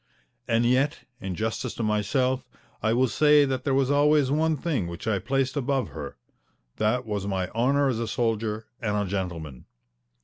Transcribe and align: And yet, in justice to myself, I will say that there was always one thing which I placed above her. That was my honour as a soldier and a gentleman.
And 0.47 0.65
yet, 0.65 1.01
in 1.19 1.35
justice 1.35 1.75
to 1.75 1.83
myself, 1.83 2.43
I 2.81 2.91
will 2.91 3.07
say 3.07 3.45
that 3.45 3.65
there 3.65 3.73
was 3.75 3.91
always 3.91 4.31
one 4.31 4.57
thing 4.57 4.87
which 4.87 5.07
I 5.07 5.19
placed 5.19 5.55
above 5.55 5.89
her. 5.89 6.15
That 6.77 7.05
was 7.05 7.27
my 7.27 7.49
honour 7.51 7.87
as 7.87 7.99
a 7.99 8.07
soldier 8.07 8.65
and 8.81 8.97
a 8.97 9.05
gentleman. 9.05 9.65